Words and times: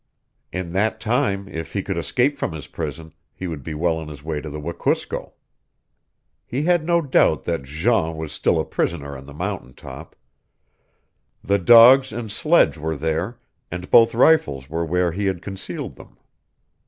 In 0.51 0.71
that 0.71 0.99
time, 0.99 1.47
if 1.47 1.73
he 1.73 1.83
could 1.83 1.95
escape 1.95 2.35
from 2.35 2.53
his 2.53 2.65
prison, 2.65 3.13
he 3.35 3.45
would 3.45 3.61
be 3.61 3.75
well 3.75 3.97
on 3.97 4.07
his 4.07 4.23
way 4.23 4.41
to 4.41 4.49
the 4.49 4.59
Wekusko. 4.59 5.33
He 6.43 6.63
had 6.63 6.83
no 6.83 7.03
doubt 7.03 7.43
that 7.43 7.61
Jean 7.65 8.17
was 8.17 8.31
still 8.33 8.59
a 8.59 8.65
prisoner 8.65 9.15
on 9.15 9.25
the 9.27 9.33
mountain 9.35 9.75
top. 9.75 10.15
The 11.43 11.59
dogs 11.59 12.11
and 12.11 12.31
sledge 12.31 12.79
were 12.79 12.95
there 12.95 13.37
and 13.69 13.91
both 13.91 14.15
rifles 14.15 14.67
were 14.67 14.83
where 14.87 15.11
he 15.11 15.27
had 15.27 15.43
concealed 15.43 15.97
them. 15.97 16.17